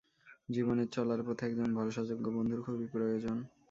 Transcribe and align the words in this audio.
জীবনে 0.49 0.83
চলার 0.95 1.21
পথে 1.27 1.43
একজন 1.45 1.69
ভরসাযোগ্য 1.77 2.25
বন্ধুর 2.35 2.61
খুবই 2.65 2.87
প্রয়োজন। 2.93 3.37